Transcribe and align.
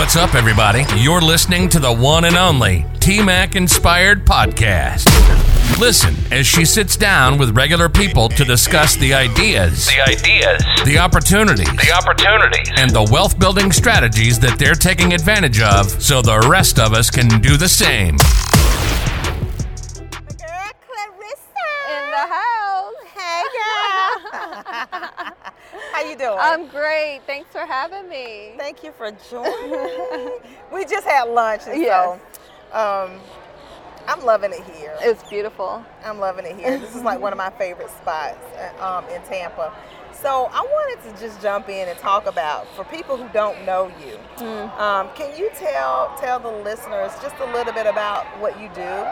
What's 0.00 0.16
up, 0.16 0.34
everybody? 0.34 0.86
You're 0.96 1.20
listening 1.20 1.68
to 1.68 1.78
the 1.78 1.92
one 1.92 2.24
and 2.24 2.34
only 2.34 2.86
T 3.00 3.22
Mac 3.22 3.54
Inspired 3.54 4.24
Podcast. 4.24 5.04
Listen 5.78 6.16
as 6.32 6.46
she 6.46 6.64
sits 6.64 6.96
down 6.96 7.36
with 7.36 7.54
regular 7.54 7.90
people 7.90 8.30
to 8.30 8.44
discuss 8.46 8.96
the 8.96 9.12
ideas, 9.12 9.88
The 9.88 10.00
ideas, 10.00 10.62
the 10.86 10.96
opportunities, 10.98 11.66
the 11.66 11.92
opportunities, 11.92 12.72
and 12.76 12.90
the 12.90 13.06
wealth 13.12 13.38
building 13.38 13.70
strategies 13.72 14.40
that 14.40 14.58
they're 14.58 14.74
taking 14.74 15.12
advantage 15.12 15.60
of 15.60 16.02
so 16.02 16.22
the 16.22 16.46
rest 16.48 16.78
of 16.78 16.94
us 16.94 17.10
can 17.10 17.38
do 17.42 17.58
the 17.58 17.68
same. 17.68 18.16
I'm 26.40 26.66
great. 26.68 27.20
Thanks 27.26 27.50
for 27.52 27.60
having 27.66 28.08
me. 28.08 28.52
Thank 28.56 28.82
you 28.82 28.92
for 28.92 29.10
joining. 29.30 30.30
we 30.72 30.84
just 30.84 31.06
had 31.06 31.24
lunch, 31.28 31.62
and 31.66 31.80
Yes. 31.80 32.18
so 32.72 32.78
um, 32.78 33.20
I'm 34.08 34.24
loving 34.24 34.52
it 34.52 34.62
here. 34.64 34.96
It's 35.00 35.28
beautiful. 35.28 35.84
I'm 36.04 36.18
loving 36.18 36.46
it 36.46 36.56
here. 36.56 36.78
This 36.78 36.96
is 36.96 37.02
like 37.02 37.20
one 37.20 37.32
of 37.32 37.38
my 37.38 37.50
favorite 37.50 37.90
spots 37.90 38.38
uh, 38.80 38.84
um, 38.98 39.04
in 39.14 39.20
Tampa. 39.22 39.72
So 40.12 40.50
I 40.52 40.60
wanted 40.60 41.10
to 41.14 41.20
just 41.24 41.40
jump 41.40 41.68
in 41.68 41.88
and 41.88 41.98
talk 41.98 42.26
about 42.26 42.66
for 42.74 42.84
people 42.84 43.16
who 43.16 43.28
don't 43.32 43.64
know 43.64 43.90
you. 44.04 44.16
Hmm. 44.44 44.80
Um, 44.80 45.08
can 45.14 45.34
you 45.38 45.50
tell 45.54 46.14
tell 46.20 46.38
the 46.40 46.50
listeners 46.50 47.12
just 47.22 47.36
a 47.40 47.46
little 47.52 47.72
bit 47.72 47.86
about 47.86 48.26
what 48.38 48.60
you 48.60 48.68
do? 48.74 49.06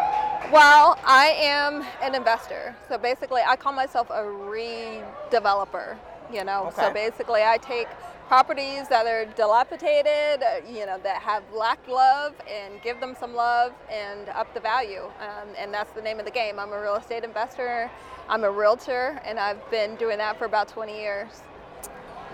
Well, 0.52 0.98
I 1.04 1.34
am 1.40 1.84
an 2.02 2.14
investor. 2.14 2.74
So 2.88 2.98
basically, 2.98 3.42
I 3.46 3.56
call 3.56 3.72
myself 3.72 4.10
a 4.10 4.22
redeveloper. 4.22 5.96
You 6.32 6.44
know, 6.44 6.72
so 6.76 6.92
basically, 6.92 7.42
I 7.42 7.58
take 7.58 7.88
properties 8.28 8.88
that 8.88 9.06
are 9.06 9.24
dilapidated, 9.34 10.42
uh, 10.42 10.60
you 10.68 10.84
know, 10.84 10.98
that 11.02 11.22
have 11.22 11.42
lacked 11.52 11.88
love, 11.88 12.34
and 12.50 12.80
give 12.82 13.00
them 13.00 13.16
some 13.18 13.34
love 13.34 13.72
and 13.90 14.28
up 14.30 14.52
the 14.52 14.60
value. 14.60 15.04
Um, 15.20 15.48
and 15.58 15.72
that's 15.72 15.92
the 15.92 16.02
name 16.02 16.18
of 16.18 16.26
the 16.26 16.30
game. 16.30 16.58
I'm 16.58 16.72
a 16.72 16.80
real 16.80 16.96
estate 16.96 17.24
investor. 17.24 17.90
I'm 18.28 18.44
a 18.44 18.50
realtor, 18.50 19.18
and 19.24 19.38
I've 19.38 19.68
been 19.70 19.96
doing 19.96 20.18
that 20.18 20.38
for 20.38 20.44
about 20.44 20.68
20 20.68 20.94
years. 20.98 21.42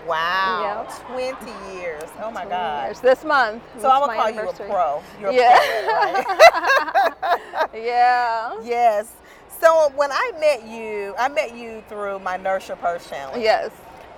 Wow, 0.05 0.85
Yeah. 0.87 1.15
20 1.15 1.77
years. 1.77 2.03
Oh 2.21 2.29
my 2.29 2.41
20 2.43 2.49
God. 2.49 2.85
years. 2.87 2.99
This 2.99 3.23
month. 3.23 3.63
So 3.79 3.89
I'm 3.89 4.01
gonna 4.01 4.15
call 4.15 4.29
you 4.29 4.49
a 4.49 4.53
pro. 4.53 5.03
You're 5.19 5.29
a 5.29 5.33
Yeah. 5.33 5.57
pro, 5.57 5.93
right? 5.93 7.69
Yeah. 7.73 8.59
yes. 8.63 9.11
So 9.61 9.91
when 9.95 10.11
I 10.11 10.31
met 10.39 10.67
you, 10.67 11.15
I 11.17 11.27
met 11.29 11.55
you 11.55 11.83
through 11.87 12.19
my 12.19 12.35
Your 12.37 12.59
Purse 12.77 13.09
challenge. 13.09 13.41
Yes. 13.43 13.71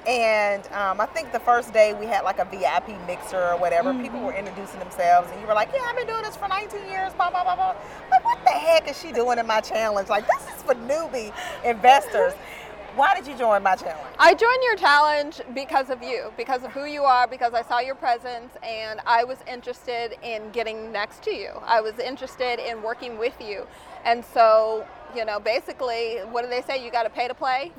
And 0.08 0.66
um, 0.72 1.02
I 1.02 1.06
think 1.06 1.34
the 1.34 1.40
first 1.40 1.74
day 1.74 1.94
we 1.94 2.06
had 2.06 2.22
like 2.22 2.40
a 2.40 2.46
VIP 2.46 2.98
mixer 3.06 3.44
or 3.44 3.58
whatever. 3.58 3.94
People 3.94 4.22
were 4.22 4.34
introducing 4.34 4.80
themselves, 4.80 5.30
and 5.32 5.42
you 5.42 5.48
were 5.48 5.54
like, 5.54 5.70
"Yeah, 5.74 5.82
I've 5.86 5.98
been 5.98 6.08
doing 6.08 6.24
this 6.24 6.38
for 6.38 6.48
19 6.48 6.88
years." 6.88 7.12
Blah 7.14 7.30
blah 7.30 7.44
blah 7.44 7.56
blah. 7.56 7.76
Like, 8.10 8.24
what 8.24 8.42
the 8.46 8.52
heck 8.52 8.90
is 8.90 8.98
she 8.98 9.12
doing 9.12 9.38
in 9.38 9.46
my 9.46 9.60
challenge? 9.60 10.08
Like, 10.08 10.26
this 10.26 10.42
is 10.56 10.64
for 10.64 10.76
newbie 10.76 11.34
investors. 11.66 12.34
Why 12.96 13.14
did 13.14 13.28
you 13.28 13.38
join 13.38 13.62
my 13.62 13.76
challenge? 13.76 14.16
I 14.18 14.34
joined 14.34 14.64
your 14.64 14.76
challenge 14.76 15.42
because 15.54 15.92
of 15.92 16.02
you, 16.02 16.32
because 16.36 16.64
of 16.64 16.72
who 16.72 16.86
you 16.86 17.04
are, 17.04 17.28
because 17.28 17.54
I 17.54 17.62
saw 17.62 17.80
your 17.80 17.94
presence, 17.94 18.54
and 18.64 19.02
I 19.06 19.24
was 19.24 19.38
interested 19.46 20.18
in 20.24 20.50
getting 20.50 20.92
next 20.92 21.22
to 21.24 21.32
you. 21.32 21.52
I 21.64 21.80
was 21.80 22.00
interested 22.00 22.60
in 22.60 22.82
working 22.82 23.20
with 23.20 23.36
you. 23.40 23.68
And 24.04 24.26
so, 24.26 24.88
you 25.16 25.26
know, 25.26 25.40
basically, 25.40 26.22
what 26.32 26.44
do 26.44 26.50
they 26.50 26.64
say? 26.64 26.84
You 26.84 26.90
got 26.90 27.04
to 27.04 27.12
pay 27.12 27.28
to 27.28 27.36
play. 27.36 27.72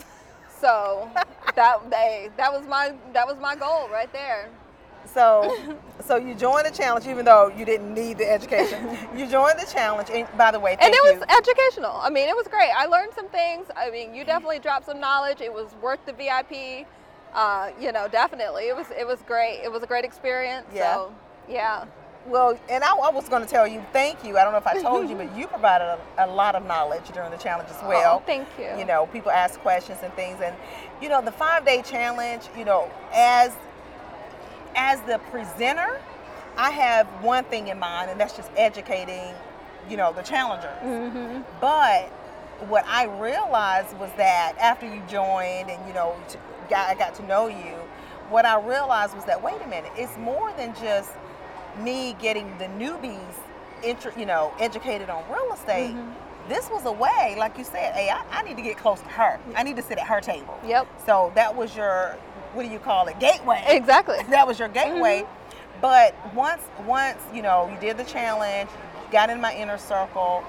So 0.60 1.10
that 1.58 1.90
they 1.90 2.30
that 2.36 2.52
was 2.52 2.64
my 2.68 2.94
that 3.12 3.26
was 3.26 3.36
my 3.38 3.56
goal 3.56 3.88
right 3.90 4.10
there. 4.12 4.48
So, 5.12 5.76
so 6.04 6.16
you 6.16 6.34
joined 6.34 6.66
the 6.66 6.70
challenge, 6.70 7.06
even 7.06 7.24
though 7.24 7.48
you 7.48 7.64
didn't 7.64 7.92
need 7.92 8.18
the 8.18 8.30
education. 8.30 8.96
you 9.16 9.26
joined 9.26 9.58
the 9.58 9.66
challenge, 9.66 10.08
and 10.12 10.28
by 10.36 10.50
the 10.50 10.60
way, 10.60 10.76
and 10.80 10.94
it 10.94 11.02
was 11.02 11.14
you. 11.14 11.36
educational. 11.36 11.96
I 11.96 12.10
mean, 12.10 12.28
it 12.28 12.36
was 12.36 12.46
great. 12.46 12.70
I 12.76 12.86
learned 12.86 13.12
some 13.14 13.28
things. 13.28 13.66
I 13.76 13.90
mean, 13.90 14.14
you 14.14 14.24
definitely 14.24 14.60
dropped 14.60 14.86
some 14.86 15.00
knowledge. 15.00 15.40
It 15.40 15.52
was 15.52 15.74
worth 15.82 16.00
the 16.06 16.12
VIP. 16.12 16.86
Uh, 17.34 17.70
you 17.80 17.90
know, 17.90 18.06
definitely. 18.06 18.68
It 18.68 18.76
was 18.76 18.86
it 18.96 19.06
was 19.06 19.18
great. 19.26 19.60
It 19.64 19.72
was 19.72 19.82
a 19.82 19.86
great 19.86 20.04
experience. 20.04 20.66
Yeah. 20.72 20.94
So, 20.94 21.14
yeah. 21.48 21.86
Well, 22.28 22.58
and 22.68 22.84
I, 22.84 22.94
I 22.94 23.10
was 23.10 23.28
going 23.28 23.42
to 23.42 23.48
tell 23.48 23.66
you, 23.66 23.82
thank 23.92 24.22
you. 24.22 24.36
I 24.36 24.44
don't 24.44 24.52
know 24.52 24.58
if 24.58 24.66
I 24.66 24.80
told 24.82 25.08
you, 25.08 25.16
but 25.16 25.34
you 25.36 25.46
provided 25.46 25.98
a, 26.18 26.26
a 26.26 26.26
lot 26.26 26.54
of 26.54 26.66
knowledge 26.66 27.08
during 27.12 27.30
the 27.30 27.38
challenge 27.38 27.70
as 27.70 27.82
well. 27.82 28.18
Oh, 28.18 28.22
thank 28.26 28.46
you. 28.58 28.70
You 28.78 28.84
know, 28.84 29.06
people 29.06 29.30
ask 29.30 29.58
questions 29.60 29.98
and 30.02 30.12
things, 30.14 30.40
and 30.42 30.54
you 31.00 31.08
know, 31.08 31.22
the 31.22 31.32
five 31.32 31.64
day 31.64 31.82
challenge. 31.82 32.44
You 32.56 32.64
know, 32.64 32.90
as 33.14 33.52
as 34.76 35.00
the 35.02 35.18
presenter, 35.30 36.00
I 36.56 36.70
have 36.70 37.06
one 37.22 37.44
thing 37.44 37.68
in 37.68 37.78
mind, 37.78 38.10
and 38.10 38.20
that's 38.20 38.36
just 38.36 38.50
educating. 38.56 39.34
You 39.88 39.96
know, 39.96 40.12
the 40.12 40.22
challengers. 40.22 40.76
Mm-hmm. 40.82 41.40
But 41.62 42.10
what 42.68 42.84
I 42.86 43.04
realized 43.04 43.96
was 43.98 44.10
that 44.16 44.54
after 44.58 44.84
you 44.84 45.00
joined 45.08 45.70
and 45.70 45.86
you 45.86 45.94
know 45.94 46.14
I 46.74 46.94
got 46.94 47.14
to 47.14 47.26
know 47.26 47.46
you, 47.46 47.76
what 48.28 48.44
I 48.44 48.60
realized 48.60 49.14
was 49.14 49.24
that 49.24 49.42
wait 49.42 49.62
a 49.62 49.66
minute, 49.66 49.92
it's 49.96 50.16
more 50.18 50.52
than 50.58 50.74
just 50.74 51.10
me 51.82 52.16
getting 52.20 52.56
the 52.58 52.66
newbies, 52.66 53.34
intro, 53.82 54.12
you 54.16 54.26
know, 54.26 54.52
educated 54.58 55.10
on 55.10 55.24
real 55.30 55.52
estate. 55.52 55.94
Mm-hmm. 55.94 56.48
This 56.48 56.70
was 56.70 56.86
a 56.86 56.92
way, 56.92 57.36
like 57.38 57.58
you 57.58 57.64
said, 57.64 57.92
hey, 57.94 58.08
I, 58.08 58.24
I 58.30 58.42
need 58.42 58.56
to 58.56 58.62
get 58.62 58.78
close 58.78 59.00
to 59.00 59.08
her. 59.08 59.38
I 59.54 59.62
need 59.62 59.76
to 59.76 59.82
sit 59.82 59.98
at 59.98 60.06
her 60.06 60.20
table. 60.20 60.58
Yep. 60.66 60.88
So 61.04 61.30
that 61.34 61.54
was 61.54 61.76
your, 61.76 62.16
what 62.54 62.62
do 62.62 62.70
you 62.70 62.78
call 62.78 63.06
it, 63.08 63.18
gateway. 63.20 63.62
Exactly. 63.68 64.16
That 64.30 64.46
was 64.46 64.58
your 64.58 64.68
gateway. 64.68 65.22
Mm-hmm. 65.22 65.80
But 65.80 66.14
once, 66.34 66.62
once 66.86 67.18
you 67.32 67.42
know, 67.42 67.70
you 67.72 67.78
did 67.80 67.98
the 67.98 68.04
challenge, 68.04 68.70
got 69.10 69.30
in 69.30 69.40
my 69.40 69.54
inner 69.54 69.78
circle. 69.78 70.42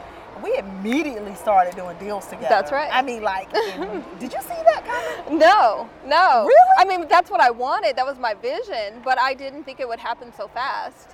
We 0.44 0.58
immediately 0.58 1.36
started 1.36 1.76
doing 1.76 1.98
deals 1.98 2.26
together. 2.28 2.48
That's 2.50 2.72
right. 2.72 2.90
I 2.92 3.02
mean, 3.02 3.22
like, 3.22 3.52
did 4.20 4.32
you 4.32 4.42
see 4.42 4.48
that 4.48 4.84
coming? 4.86 5.38
No, 5.38 5.90
no. 6.06 6.46
Really? 6.46 6.76
I 6.78 6.86
mean, 6.86 7.08
that's 7.10 7.30
what 7.30 7.42
I 7.42 7.52
wanted. 7.52 7.98
That 7.98 8.06
was 8.06 8.18
my 8.18 8.36
vision, 8.36 9.02
but 9.04 9.20
I 9.20 9.34
didn't 9.34 9.66
think 9.66 9.82
it 9.82 9.88
would 9.88 10.00
happen 10.00 10.32
so 10.36 10.48
fast. 10.48 11.10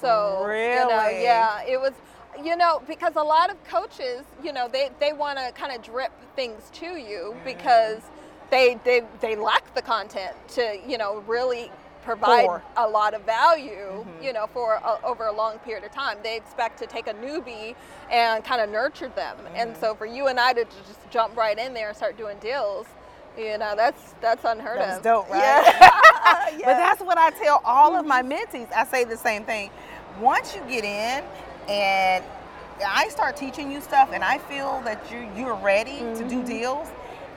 So, 0.00 0.56
you 0.72 0.86
know, 0.86 1.08
Really? 1.08 1.22
yeah, 1.22 1.62
it 1.66 1.80
was, 1.80 1.92
you 2.42 2.56
know, 2.56 2.82
because 2.86 3.16
a 3.16 3.22
lot 3.22 3.50
of 3.50 3.62
coaches, 3.64 4.22
you 4.42 4.52
know, 4.52 4.68
they, 4.68 4.90
they 4.98 5.12
want 5.12 5.38
to 5.38 5.52
kind 5.52 5.74
of 5.74 5.82
drip 5.82 6.12
things 6.36 6.70
to 6.74 6.86
you 6.96 7.36
because 7.44 8.02
they, 8.50 8.78
they, 8.84 9.02
they 9.20 9.36
lack 9.36 9.74
the 9.74 9.82
content 9.82 10.34
to, 10.50 10.78
you 10.86 10.98
know, 10.98 11.22
really 11.26 11.70
provide 12.02 12.48
a 12.78 12.88
lot 12.88 13.14
of 13.14 13.22
value, 13.26 14.04
Mm-hmm. 14.06 14.24
you 14.24 14.32
know, 14.32 14.46
for 14.46 14.74
a, 14.74 14.98
over 15.04 15.26
a 15.26 15.32
long 15.32 15.58
period 15.58 15.84
of 15.84 15.92
time. 15.92 16.16
They 16.22 16.36
expect 16.36 16.78
to 16.78 16.86
take 16.86 17.06
a 17.08 17.14
newbie 17.14 17.74
and 18.10 18.42
kind 18.42 18.60
of 18.62 18.70
nurture 18.70 19.08
them. 19.08 19.36
And 19.54 19.70
Mm-hmm. 19.72 19.80
so 19.80 19.94
for 19.94 20.06
you 20.06 20.28
and 20.28 20.40
I 20.40 20.52
to 20.54 20.64
just 20.64 21.10
jump 21.10 21.36
right 21.36 21.58
in 21.58 21.74
there 21.74 21.88
and 21.88 21.96
start 21.96 22.16
doing 22.16 22.38
deals, 22.38 22.86
you 23.38 23.58
know, 23.58 23.74
that's 23.76 24.14
that's 24.20 24.44
unheard 24.44 24.78
That 24.78 24.88
was 24.88 24.96
of. 24.98 25.04
dope, 25.04 25.30
right? 25.30 25.38
Yeah. 25.38 26.56
But 26.64 26.76
that's 26.76 27.00
what 27.00 27.16
I 27.18 27.30
tell 27.30 27.60
all 27.64 27.94
of 27.96 28.04
my 28.06 28.22
mentees. 28.22 28.72
I 28.72 28.84
say 28.84 29.04
the 29.04 29.16
same 29.16 29.44
thing. 29.44 29.70
Once 30.18 30.54
you 30.54 30.62
get 30.68 30.84
in 30.84 31.24
and 31.68 32.24
I 32.86 33.08
start 33.08 33.36
teaching 33.36 33.70
you 33.70 33.80
stuff 33.80 34.10
and 34.12 34.24
I 34.24 34.38
feel 34.38 34.80
that 34.84 35.10
you 35.10 35.28
you're 35.36 35.54
ready 35.56 35.98
to 35.98 36.04
Mm-hmm. 36.04 36.28
do 36.28 36.44
deals 36.44 36.88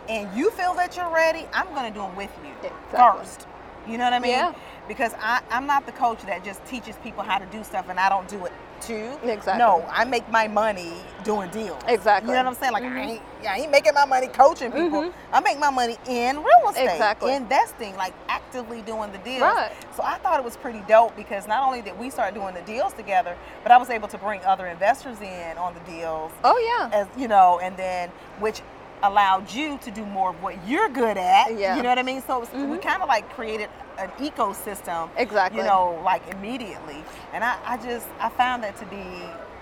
and 0.10 0.36
you 0.38 0.52
feel 0.52 0.74
that 0.76 0.96
you're 0.98 1.10
ready, 1.14 1.46
I'm 1.54 1.68
gonna 1.74 1.92
do 1.92 2.00
them 2.02 2.16
with 2.16 2.32
you 2.44 2.52
Exactly. 2.64 3.00
first. 3.00 3.48
You 3.88 3.98
know 3.98 4.06
what 4.06 4.14
I 4.14 4.20
mean? 4.20 4.32
Yeah. 4.32 4.54
Because 4.88 5.14
I, 5.20 5.42
I'm 5.50 5.66
not 5.66 5.86
the 5.86 5.92
coach 5.94 6.22
that 6.24 6.44
just 6.46 6.66
teaches 6.66 6.96
people 7.04 7.24
how 7.24 7.38
to 7.38 7.46
do 7.48 7.64
stuff 7.64 7.90
and 7.90 8.00
I 8.00 8.10
don't 8.10 8.28
do 8.28 8.46
it 8.46 8.52
too. 8.82 9.18
Exactly. 9.24 9.58
No, 9.60 9.86
I 9.90 10.04
make 10.06 10.30
my 10.30 10.48
money 10.48 10.94
doing 11.24 11.50
deals. 11.52 11.82
Exactly. 11.88 12.30
You 12.32 12.36
know 12.38 12.44
what 12.44 12.56
I'm 12.56 12.60
saying? 12.62 12.74
Like 12.74 12.84
Mm-hmm. 12.84 12.98
I 12.98 13.02
ain't 13.12 13.22
I 13.48 13.60
ain't 13.60 13.72
making 13.72 13.94
my 13.94 14.06
money 14.06 14.28
coaching 14.28 14.72
people. 14.72 15.12
I 15.34 15.40
make 15.42 15.60
my 15.60 15.70
money 15.70 15.98
in 16.08 16.38
real 16.38 16.70
estate. 16.70 16.86
Exactly. 16.92 17.34
Investing, 17.34 17.96
like 17.98 18.14
actively 18.54 18.82
doing 18.82 19.12
the 19.12 19.18
deals. 19.20 19.42
Right. 19.42 19.72
So 19.96 20.04
I 20.04 20.18
thought 20.18 20.40
it 20.40 20.46
was 20.46 20.58
pretty 20.58 20.84
dope 20.88 21.16
because 21.16 21.48
not 21.48 21.66
only 21.66 21.82
did 21.82 21.98
we 21.98 22.10
start 22.10 22.34
doing 22.34 22.54
the 22.54 22.62
deals 22.62 22.94
together, 22.94 23.36
but 23.64 23.72
I 23.72 23.78
was 23.78 23.90
able 23.90 24.08
to 24.10 24.18
bring 24.18 24.42
other 24.42 24.68
investors 24.68 25.20
in 25.22 25.58
on 25.58 25.74
the 25.74 25.80
deals 25.92 26.32
Oh 26.44 26.58
yeah. 26.58 26.90
as 26.94 27.08
you 27.18 27.28
know, 27.28 27.60
and 27.62 27.76
then 27.78 28.10
which 28.40 28.62
allowed 29.02 29.52
you 29.52 29.78
to 29.80 29.92
do 29.92 30.06
more 30.06 30.30
of 30.30 30.42
what 30.42 30.56
you're 30.68 30.90
good 30.90 31.18
at. 31.18 31.58
Yeah. 31.58 31.76
You 31.76 31.84
know 31.84 31.90
what 31.90 32.00
I 32.00 32.04
mean? 32.04 32.22
So 32.22 32.38
it 32.38 32.40
was, 32.42 32.50
we 32.54 32.60
mm-hmm. 32.60 32.88
kind 32.88 33.02
of 33.02 33.08
like 33.08 33.30
created 33.32 33.70
an 33.98 34.10
ecosystem. 34.20 35.10
Exactly. 35.18 35.60
You 35.60 35.66
know, 35.66 36.00
like 36.04 36.28
immediately, 36.30 37.04
and 37.34 37.44
I, 37.44 37.58
I 37.66 37.78
just 37.78 38.08
I 38.20 38.30
found 38.30 38.64
that 38.64 38.78
to 38.78 38.86
be 38.86 39.04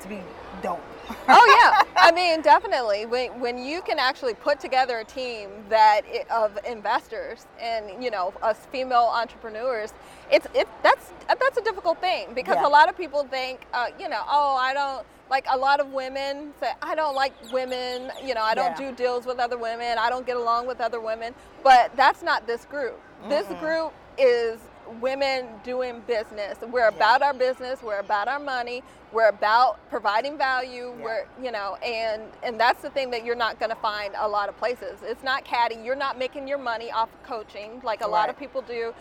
to 0.01 0.07
be 0.07 0.19
dope. 0.61 0.81
oh 1.29 1.57
yeah. 1.59 1.83
I 1.97 2.11
mean 2.11 2.41
definitely. 2.41 3.05
When, 3.05 3.39
when 3.39 3.57
you 3.63 3.81
can 3.81 3.99
actually 3.99 4.33
put 4.33 4.59
together 4.59 4.99
a 4.99 5.05
team 5.05 5.49
that 5.69 6.01
i- 6.13 6.25
of 6.33 6.57
investors 6.67 7.45
and 7.59 8.03
you 8.03 8.11
know 8.11 8.33
us 8.41 8.57
female 8.71 9.11
entrepreneurs 9.13 9.93
it's 10.31 10.47
it 10.53 10.67
that's 10.83 11.11
that's 11.27 11.57
a 11.57 11.61
difficult 11.61 11.99
thing 12.01 12.33
because 12.33 12.55
Yeah. 12.55 12.67
a 12.67 12.69
lot 12.69 12.89
of 12.89 12.97
people 12.97 13.23
think 13.25 13.61
uh, 13.73 13.87
you 13.99 14.07
know 14.09 14.21
oh 14.29 14.55
i 14.59 14.73
don't 14.73 15.05
like 15.29 15.45
a 15.49 15.57
lot 15.57 15.79
of 15.79 15.87
women 15.93 16.53
say 16.59 16.71
i 16.81 16.93
don't 16.95 17.15
like 17.15 17.33
women. 17.51 18.11
You 18.23 18.33
know 18.35 18.41
i 18.41 18.53
don't 18.53 18.77
Yeah. 18.79 18.89
do 18.91 18.95
deals 18.95 19.25
with 19.25 19.39
other 19.39 19.57
women. 19.57 19.97
I 19.97 20.09
don't 20.09 20.25
get 20.25 20.37
along 20.37 20.67
with 20.67 20.81
other 20.81 20.99
women. 20.99 21.33
But 21.63 21.95
that's 21.95 22.21
not 22.23 22.47
this 22.47 22.65
group. 22.65 22.99
This 23.29 23.47
group 23.59 23.93
is 24.17 24.59
women 25.00 25.48
doing 25.63 26.01
business. 26.07 26.57
We're 26.72 26.88
about 26.88 27.22
our 27.22 27.33
business. 27.33 27.81
We're 27.83 28.00
about 28.00 28.28
our 28.28 28.39
money. 28.39 28.83
We're 29.12 29.30
about 29.30 29.78
providing 29.89 30.38
value. 30.38 30.94
Yeah. 30.98 31.04
We're, 31.04 31.25
you 31.42 31.51
know, 31.51 31.75
and 31.75 32.24
and 32.44 32.60
that's 32.60 32.81
the 32.81 32.89
thing 32.89 33.12
that 33.12 33.25
you're 33.25 33.36
not 33.36 33.60
going 33.60 33.72
to 33.72 33.75
find 33.75 34.13
a 34.18 34.28
lot 34.28 34.50
of 34.50 34.57
places. 34.57 35.00
It's 35.04 35.24
not 35.24 35.44
caddy. 35.44 35.75
You're 35.75 35.95
not 35.95 36.18
making 36.18 36.48
your 36.48 36.57
money 36.57 36.92
off 36.92 37.10
of 37.13 37.24
coaching 37.24 37.81
like 37.83 38.01
a 38.01 38.07
lot 38.07 38.30
of 38.30 38.38
people 38.38 38.62
do. 38.62 38.94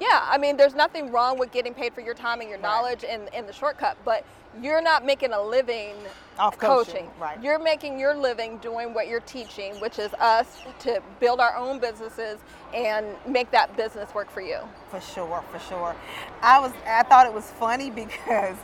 Yeah, 0.00 0.20
I 0.24 0.38
mean, 0.38 0.56
there's 0.56 0.74
nothing 0.74 1.10
wrong 1.10 1.38
with 1.38 1.52
getting 1.52 1.74
paid 1.74 1.94
for 1.94 2.00
your 2.00 2.14
time 2.14 2.40
and 2.40 2.48
your 2.48 2.58
Right. 2.58 2.64
knowledge 2.68 3.04
and, 3.08 3.32
and 3.34 3.48
the 3.48 3.52
shortcut, 3.52 3.96
but 4.04 4.24
you're 4.62 4.82
not 4.82 5.04
making 5.04 5.32
a 5.32 5.42
living 5.42 5.94
Off 6.38 6.58
coaching, 6.58 7.10
right. 7.18 7.42
You're 7.42 7.58
making 7.58 7.98
your 7.98 8.14
living 8.14 8.58
doing 8.58 8.92
what 8.92 9.08
you're 9.08 9.20
teaching, 9.20 9.74
which 9.80 9.98
is 9.98 10.12
us 10.14 10.46
to 10.80 11.02
build 11.20 11.40
our 11.40 11.56
own 11.56 11.78
businesses 11.78 12.38
and 12.74 13.06
make 13.26 13.50
that 13.52 13.74
business 13.76 14.14
work 14.14 14.30
for 14.30 14.42
you. 14.42 14.58
For 14.90 15.00
sure, 15.00 15.42
for 15.50 15.58
sure. 15.58 15.96
I 16.42 16.60
was 16.60 16.72
I 16.86 17.02
thought 17.04 17.26
it 17.26 17.32
was 17.32 17.50
funny 17.52 17.90
because 18.02 18.56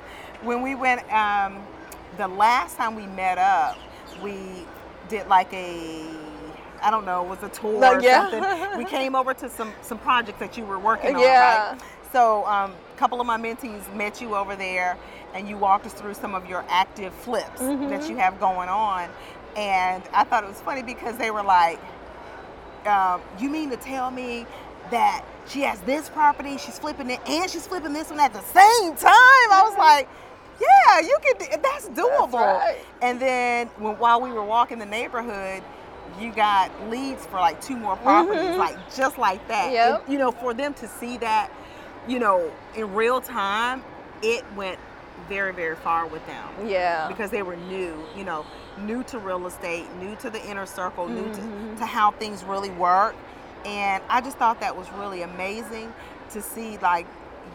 when 0.43 0.63
we 0.63 0.75
went 0.75 1.11
um, 1.13 1.63
the 2.19 2.29
last 2.29 2.77
time 2.77 2.95
we 2.95 3.07
met 3.07 3.39
up, 3.39 3.79
we 4.23 4.67
did 5.09 5.27
like 5.29 5.53
a 5.55 6.05
I 6.83 6.91
don't 6.91 7.05
know, 7.07 7.25
it 7.25 7.29
was 7.29 7.43
a 7.43 7.49
tour 7.49 7.79
Like, 7.81 7.99
or 7.99 8.03
yeah. 8.03 8.31
something. 8.31 8.79
we 8.79 8.85
came 8.99 9.15
over 9.15 9.35
to 9.35 9.49
some 9.49 9.73
some 9.83 9.99
projects 9.99 10.39
that 10.41 10.57
you 10.59 10.65
were 10.65 10.79
working 10.79 11.15
on, 11.17 11.21
Yeah. 11.23 11.71
right? 11.73 11.81
So 12.13 12.45
um, 12.47 12.73
a 12.95 12.99
couple 12.99 13.21
of 13.21 13.27
my 13.27 13.39
mentees 13.39 13.83
met 13.95 14.21
you 14.21 14.35
over 14.37 14.55
there 14.57 14.97
and 15.35 15.49
you 15.49 15.57
walked 15.57 15.87
us 15.87 15.95
through 15.95 16.15
some 16.15 16.35
of 16.35 16.47
your 16.49 16.65
active 16.69 17.15
flips 17.15 17.61
Mm-hmm. 17.63 17.89
that 17.89 18.09
you 18.11 18.17
have 18.17 18.39
going 18.39 18.69
on. 18.69 19.09
And 19.57 20.03
I 20.13 20.25
thought 20.25 20.45
it 20.45 20.49
was 20.49 20.61
funny 20.61 20.83
because 20.83 21.17
they 21.17 21.31
were 21.31 21.43
like, 21.43 21.79
um, 22.87 23.21
you 23.39 23.49
mean 23.49 23.71
to 23.71 23.77
tell 23.77 24.11
me 24.11 24.47
that 24.91 25.25
she 25.47 25.61
has 25.63 25.81
this 25.81 26.09
property, 26.09 26.57
she's 26.59 26.79
flipping 26.79 27.11
it, 27.11 27.21
and 27.29 27.51
she's 27.51 27.67
flipping 27.67 27.93
this 27.93 28.11
one 28.11 28.21
at 28.21 28.33
the 28.33 28.41
same 28.43 28.95
time? 28.97 29.13
I 29.13 29.63
was 29.67 29.77
like, 29.79 30.09
yeah, 30.61 31.01
you 31.01 31.17
can. 31.23 31.61
That's 31.63 31.89
doable. 31.91 32.35
right. 32.35 32.79
And 33.01 33.19
then 33.21 33.69
when, 33.79 33.99
while 33.99 34.21
we 34.21 34.31
were 34.33 34.45
walking 34.45 34.79
the 34.79 34.87
neighborhood, 34.87 35.63
you 36.21 36.33
got 36.33 36.71
leads 36.91 37.25
for 37.27 37.37
like 37.41 37.61
two 37.61 37.77
more 37.77 37.97
properties, 37.97 38.57
like 38.57 38.77
just 38.95 39.19
like 39.19 39.47
that. 39.49 39.67
Mm-hmm. 39.67 39.75
Yep. 39.75 40.03
And, 40.05 40.13
you 40.13 40.19
know, 40.19 40.31
for 40.33 40.55
them 40.55 40.75
to 40.75 40.89
see 40.89 41.17
that, 41.19 41.51
you 42.09 42.19
know, 42.19 42.51
in 42.77 42.93
real 42.95 43.21
time, 43.21 43.83
it 44.23 44.45
went 44.55 44.79
very, 45.29 45.53
very 45.53 45.77
far 45.77 46.07
with 46.07 46.25
them 46.27 46.69
Yeah. 46.69 47.07
because 47.09 47.31
they 47.31 47.43
were 47.43 47.57
new, 47.57 47.95
you 48.17 48.25
know, 48.25 48.45
new 48.79 49.03
to 49.05 49.19
real 49.19 49.47
estate, 49.47 49.87
new 50.01 50.17
to 50.17 50.31
the 50.31 50.45
inner 50.49 50.67
circle, 50.67 51.07
new 51.09 51.23
Mm-hmm. 51.23 51.75
to, 51.75 51.79
to 51.81 51.87
how 51.87 52.11
things 52.13 52.43
really 52.45 52.71
work. 52.71 53.15
And 53.65 54.03
I 54.09 54.21
just 54.21 54.37
thought 54.39 54.61
that 54.61 54.77
was 54.77 54.91
really 54.93 55.23
amazing 55.23 55.93
to 56.31 56.43
see 56.43 56.79
like 56.79 57.07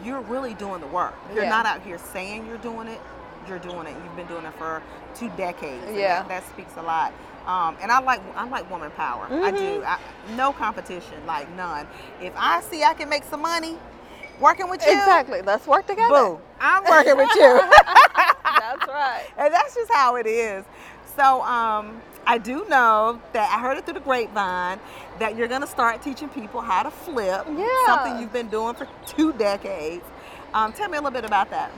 you're 0.04 0.20
really 0.22 0.54
doing 0.54 0.80
the 0.80 0.86
work. 0.86 1.14
You're 1.34 1.44
Yeah. 1.44 1.50
not 1.50 1.66
out 1.66 1.82
here 1.82 1.98
saying 1.98 2.46
you're 2.46 2.56
doing 2.58 2.88
it, 2.88 3.00
you're 3.46 3.58
doing 3.58 3.86
it. 3.86 3.94
You've 4.04 4.16
been 4.16 4.26
doing 4.26 4.44
it 4.44 4.54
for 4.54 4.82
two 5.14 5.28
decades. 5.36 5.84
Yeah. 5.92 6.20
That, 6.22 6.28
that 6.28 6.46
speaks 6.48 6.72
a 6.76 6.82
lot. 6.82 7.12
Um, 7.48 7.76
and 7.80 7.90
I 7.90 7.98
like 8.00 8.20
I 8.36 8.46
like 8.46 8.70
woman 8.70 8.90
power. 8.90 9.26
I 9.30 9.50
do. 9.50 9.82
I, 9.82 9.98
no 10.36 10.52
competition, 10.52 11.14
like 11.26 11.50
none. 11.56 11.86
If 12.20 12.34
I 12.36 12.60
see 12.60 12.84
I 12.84 12.92
can 12.92 13.08
make 13.08 13.24
some 13.24 13.40
money 13.40 13.76
working 14.38 14.68
with 14.68 14.84
you, 14.84 14.92
Exactly. 14.92 15.40
Let's 15.40 15.66
work 15.66 15.86
together. 15.86 16.14
boo, 16.14 16.40
I'm 16.60 16.84
working 16.84 17.16
with 17.16 17.30
you. 17.36 17.60
That's 18.44 18.86
right. 18.86 19.24
and 19.38 19.52
that's 19.54 19.74
just 19.74 19.90
how 19.92 20.16
it 20.16 20.26
is. 20.26 20.62
So 21.16 21.42
um, 21.42 22.02
I 22.26 22.36
do 22.38 22.66
know 22.68 23.20
that 23.32 23.50
I 23.56 23.60
heard 23.60 23.78
it 23.78 23.84
through 23.84 23.94
the 23.94 24.00
grapevine 24.00 24.78
that 25.18 25.36
you're 25.36 25.48
going 25.48 25.62
to 25.62 25.66
start 25.66 26.02
teaching 26.02 26.28
people 26.28 26.60
how 26.60 26.82
to 26.82 26.90
flip. 26.90 27.46
Yeah. 27.56 27.66
Something 27.86 28.20
you've 28.20 28.32
been 28.32 28.48
doing 28.48 28.74
for 28.74 28.86
two 29.06 29.32
decades. 29.32 30.04
Um, 30.52 30.72
tell 30.72 30.88
me 30.88 30.98
a 30.98 31.00
little 31.00 31.10
bit 31.14 31.24
about 31.24 31.50
that. 31.50 31.72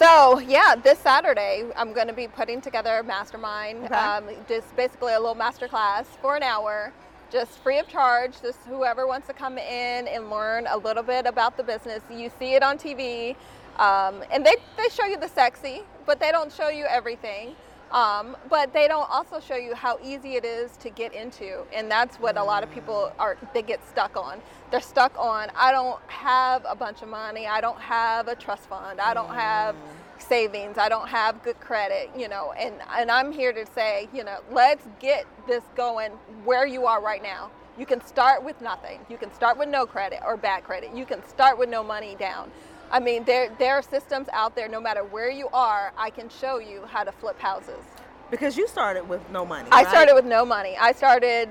So 0.00 0.38
yeah, 0.38 0.76
this 0.82 0.98
Saturday 0.98 1.62
I'm 1.76 1.92
going 1.92 2.06
to 2.06 2.14
be 2.14 2.26
putting 2.26 2.62
together 2.62 3.00
a 3.00 3.04
mastermind, 3.04 3.84
Okay. 3.84 3.94
um, 3.94 4.30
just 4.48 4.74
basically 4.74 5.12
a 5.12 5.20
little 5.20 5.34
masterclass 5.34 6.06
for 6.22 6.36
an 6.36 6.42
hour, 6.42 6.90
just 7.30 7.58
free 7.58 7.78
of 7.78 7.86
charge. 7.86 8.40
Just 8.40 8.60
whoever 8.66 9.06
wants 9.06 9.26
to 9.26 9.34
come 9.34 9.58
in 9.58 10.08
and 10.08 10.30
learn 10.30 10.66
a 10.70 10.78
little 10.78 11.02
bit 11.02 11.26
about 11.26 11.58
the 11.58 11.62
business. 11.62 12.02
You 12.10 12.30
see 12.38 12.54
it 12.54 12.62
on 12.62 12.78
TV, 12.78 13.36
um, 13.78 14.24
and 14.32 14.42
they 14.46 14.56
they 14.78 14.88
show 14.88 15.04
you 15.04 15.18
the 15.18 15.28
sexy, 15.28 15.82
but 16.06 16.18
they 16.18 16.32
don't 16.32 16.50
show 16.50 16.70
you 16.70 16.86
everything. 16.86 17.54
Um, 17.92 18.36
but 18.48 18.72
they 18.72 18.86
don't 18.86 19.10
also 19.10 19.40
show 19.40 19.56
you 19.56 19.74
how 19.74 19.98
easy 20.02 20.36
it 20.36 20.44
is 20.44 20.76
to 20.78 20.90
get 20.90 21.12
into, 21.12 21.64
and 21.72 21.90
that's 21.90 22.16
what 22.16 22.36
a 22.36 22.44
lot 22.44 22.62
of 22.62 22.70
people 22.72 23.12
are. 23.18 23.36
They 23.52 23.62
get 23.62 23.86
stuck 23.88 24.16
on. 24.16 24.40
They're 24.70 24.80
stuck 24.80 25.18
on. 25.18 25.48
I 25.56 25.72
don't 25.72 26.00
have 26.06 26.64
a 26.68 26.76
bunch 26.76 27.02
of 27.02 27.08
money. 27.08 27.48
I 27.48 27.60
don't 27.60 27.80
have 27.80 28.28
a 28.28 28.36
trust 28.36 28.68
fund. 28.68 29.00
I 29.00 29.12
don't 29.12 29.34
have 29.34 29.74
savings. 30.18 30.78
I 30.78 30.88
don't 30.88 31.08
have 31.08 31.42
good 31.42 31.58
credit. 31.58 32.10
You 32.16 32.28
know, 32.28 32.52
and 32.52 32.74
and 32.96 33.10
I'm 33.10 33.32
here 33.32 33.52
to 33.52 33.66
say, 33.74 34.08
you 34.14 34.22
know, 34.22 34.38
let's 34.52 34.86
get 35.00 35.26
this 35.48 35.64
going 35.76 36.12
where 36.44 36.66
you 36.66 36.86
are 36.86 37.02
right 37.02 37.22
now. 37.22 37.50
You 37.76 37.86
can 37.86 38.04
start 38.04 38.44
with 38.44 38.60
nothing. 38.60 39.00
You 39.08 39.16
can 39.16 39.32
start 39.34 39.58
with 39.58 39.68
no 39.68 39.86
credit 39.86 40.20
or 40.24 40.36
bad 40.36 40.64
credit. 40.64 40.94
You 40.94 41.06
can 41.06 41.26
start 41.26 41.58
with 41.58 41.68
no 41.68 41.82
money 41.82 42.14
down. 42.18 42.50
I 42.90 42.98
mean, 43.00 43.24
there 43.24 43.50
there 43.58 43.74
are 43.74 43.82
systems 43.82 44.28
out 44.32 44.54
there. 44.56 44.68
No 44.68 44.80
matter 44.80 45.04
where 45.04 45.30
you 45.30 45.48
are, 45.52 45.92
I 45.96 46.10
can 46.10 46.28
show 46.28 46.58
you 46.58 46.84
how 46.86 47.04
to 47.04 47.12
flip 47.12 47.38
houses. 47.38 47.84
Because 48.30 48.56
you 48.56 48.66
started 48.68 49.08
with 49.08 49.20
no 49.30 49.44
money. 49.44 49.68
I 49.72 49.82
right? 49.82 49.88
started 49.88 50.14
with 50.14 50.24
no 50.24 50.44
money. 50.44 50.76
I 50.80 50.92
started 50.92 51.50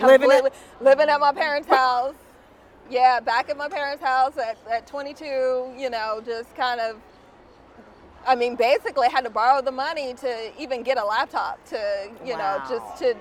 Living 0.00 0.30
at- 0.30 0.52
living 0.80 1.08
at 1.10 1.20
my 1.20 1.32
parents' 1.32 1.68
house. 1.68 2.14
Yeah, 2.88 3.20
back 3.20 3.50
at 3.50 3.56
my 3.58 3.68
parents' 3.68 4.02
house 4.02 4.38
at, 4.38 4.56
at 4.70 4.86
22, 4.86 5.74
you 5.76 5.90
know, 5.90 6.22
just 6.24 6.54
kind 6.54 6.80
of, 6.80 6.96
I 8.26 8.36
mean, 8.36 8.54
basically 8.56 9.08
had 9.08 9.24
to 9.24 9.30
borrow 9.30 9.60
the 9.60 9.72
money 9.72 10.14
to 10.14 10.52
even 10.58 10.82
get 10.82 10.96
a 10.96 11.04
laptop 11.04 11.62
to, 11.66 12.08
you 12.24 12.34
Wow. 12.34 12.58
know, 12.68 12.78
just 12.78 12.98
to 13.02 13.16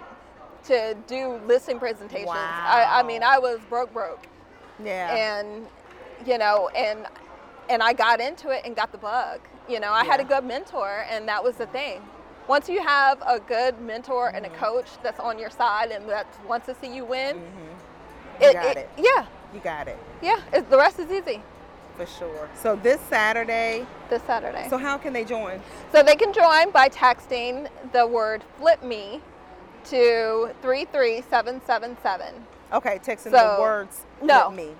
to 0.71 0.95
do 1.07 1.39
listing 1.45 1.77
presentations. 1.77 2.29
I, 2.31 2.85
I 2.89 3.03
mean, 3.03 3.21
I 3.21 3.37
was 3.37 3.59
broke, 3.69 3.91
broke 3.93 4.25
Yeah. 4.83 5.13
and 5.15 5.67
you 6.25 6.37
know 6.37 6.69
and 6.75 7.05
and 7.69 7.81
i 7.81 7.93
got 7.93 8.19
into 8.21 8.49
it 8.49 8.61
and 8.65 8.75
got 8.75 8.91
the 8.91 8.97
bug 8.97 9.39
you 9.69 9.79
know 9.79 9.91
i 9.91 10.03
had 10.03 10.19
a 10.19 10.23
good 10.23 10.43
mentor 10.43 11.05
and 11.09 11.27
that 11.27 11.43
was 11.43 11.55
the 11.55 11.65
thing 11.67 12.01
once 12.47 12.69
you 12.69 12.81
have 12.83 13.21
a 13.25 13.39
good 13.39 13.79
mentor 13.81 14.29
and 14.29 14.45
a 14.45 14.49
Mm-hmm. 14.49 14.59
coach 14.63 14.87
that's 15.03 15.19
on 15.19 15.39
your 15.39 15.49
side 15.49 15.89
and 15.91 16.07
that 16.09 16.27
wants 16.47 16.65
to 16.67 16.75
see 16.75 16.93
you 16.95 17.05
win 17.05 17.37
Mm-hmm. 17.37 18.43
You 18.43 18.53
got 18.53 18.77
it. 18.77 18.89
yeah 18.97 19.25
you 19.53 19.59
got 19.61 19.87
it 19.87 19.97
yeah 20.21 20.39
it, 20.53 20.69
the 20.69 20.77
rest 20.77 20.99
is 20.99 21.09
easy 21.11 21.41
for 21.97 22.05
sure. 22.05 22.49
So 22.61 22.75
this 22.75 22.99
Saturday. 23.09 23.85
this 24.09 24.21
saturday 24.23 24.67
So 24.69 24.77
how 24.77 24.97
can 24.97 25.13
they 25.13 25.23
join? 25.23 25.61
so 25.93 26.03
they 26.03 26.15
can 26.17 26.33
join 26.33 26.69
by 26.71 26.89
texting 26.89 27.69
the 27.93 28.05
word 28.05 28.43
flip 28.59 28.83
me 28.83 29.21
to 29.85 30.49
33777 30.61 32.33
Okay, 32.73 32.99
texting 32.99 33.31
So- 33.31 33.55
the 33.55 33.61
words. 33.61 34.01
no. 34.21 34.49
Flip 34.49 34.57
me. 34.67 34.75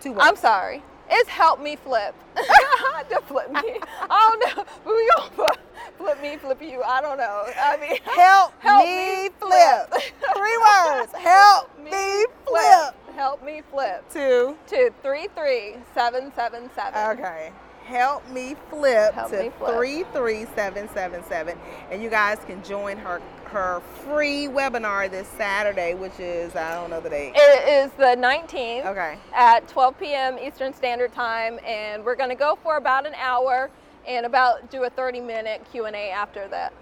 Two 0.00 0.12
words. 0.12 0.22
I'm 0.24 0.36
sorry. 0.36 0.82
It's 1.10 1.28
help 1.28 1.60
me 1.60 1.76
flip. 1.76 2.14
to 3.10 3.20
flip 3.22 3.50
me. 3.50 3.78
I 4.08 4.36
don't 4.38 4.56
know. 4.56 4.64
But 4.84 4.86
we 4.94 5.10
gonna 5.16 5.30
put 5.30 5.58
flip 5.98 6.22
me, 6.22 6.36
flip 6.36 6.62
you. 6.62 6.82
I 6.82 7.00
don't 7.00 7.18
know. 7.18 7.44
I 7.56 7.76
mean, 7.76 7.98
Help, 8.04 8.52
Help 8.60 8.84
me, 8.84 9.24
me 9.24 9.30
flip. 9.38 9.88
flip. 9.90 10.02
Three 10.36 10.58
words. 10.58 11.12
Help 11.14 11.78
me 11.78 12.24
flip. 12.46 12.94
Help 13.14 13.44
me 13.44 13.62
flip. 13.70 14.04
Two. 14.12 14.56
To 14.68 14.90
three 15.02 15.28
three 15.34 15.74
seven 15.94 16.32
seven 16.34 16.70
seven. 16.74 17.18
Okay. 17.18 17.52
Help 17.90 18.28
me 18.30 18.54
flip 18.68 19.14
Help 19.14 19.32
to 19.32 19.42
me 19.42 19.50
flip. 19.58 19.74
three 19.74 20.04
three 20.12 20.46
seven 20.54 20.88
seven 20.94 21.24
seven, 21.28 21.58
and 21.90 22.00
you 22.00 22.08
guys 22.08 22.38
can 22.46 22.62
join 22.62 22.96
her 22.96 23.20
her 23.46 23.82
free 24.04 24.46
webinar 24.46 25.10
this 25.10 25.26
Saturday, 25.26 25.94
which 25.94 26.20
is 26.20 26.54
I 26.54 26.76
don't 26.76 26.88
know 26.90 27.00
the 27.00 27.10
date. 27.10 27.32
It 27.34 27.68
is 27.68 27.90
the 27.98 28.14
19th 28.16 28.86
Okay. 28.86 29.18
at 29.34 29.66
12 29.66 29.98
p.m. 29.98 30.38
Eastern 30.38 30.72
Standard 30.72 31.12
Time, 31.12 31.58
and 31.66 32.04
we're 32.04 32.14
gonna 32.14 32.36
go 32.36 32.56
for 32.62 32.76
about 32.76 33.06
an 33.08 33.14
hour 33.14 33.70
and 34.06 34.24
about 34.24 34.70
do 34.70 34.84
a 34.84 34.90
30 34.90 35.20
minute 35.20 35.66
Q&A 35.72 36.10
after 36.10 36.46
that. 36.46 36.72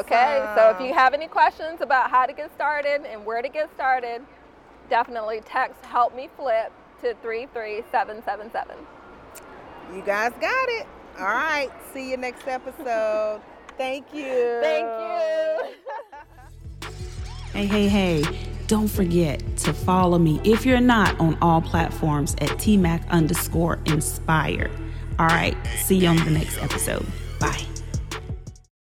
Okay, 0.00 0.52
so 0.54 0.68
if 0.70 0.80
you 0.86 0.92
have 0.92 1.14
any 1.14 1.28
questions 1.28 1.80
about 1.80 2.10
how 2.10 2.26
to 2.26 2.34
get 2.34 2.54
started 2.54 3.06
and 3.10 3.24
where 3.24 3.40
to 3.40 3.48
get 3.48 3.72
started, 3.74 4.20
definitely 4.90 5.40
text 5.46 5.82
help 5.86 6.14
me 6.14 6.28
flip 6.36 6.72
to 7.00 7.14
33777. 7.22 8.76
You 9.94 10.02
guys 10.02 10.32
got 10.40 10.68
it. 10.68 10.86
All 11.18 11.26
right. 11.26 11.70
See 11.92 12.10
you 12.10 12.16
next 12.16 12.46
episode. 12.46 13.40
Thank 13.76 14.12
you. 14.12 14.58
Thank 14.62 14.86
you. 14.86 15.74
Hey, 17.54 17.66
hey, 17.66 17.88
hey, 17.88 18.22
don't 18.68 18.86
forget 18.86 19.42
to 19.56 19.72
follow 19.72 20.18
me 20.18 20.38
if 20.44 20.64
you're 20.66 20.80
not 20.80 21.18
on 21.18 21.36
all 21.40 21.60
platforms 21.60 22.34
at 22.34 22.50
TMAC 22.50 23.08
underscore 23.08 23.80
inspire. 23.86 24.70
All 25.18 25.26
right, 25.26 25.56
see 25.78 25.96
you 25.96 26.08
on 26.08 26.16
the 26.24 26.30
next 26.30 26.58
episode. 26.62 27.04
Bye. 27.40 27.64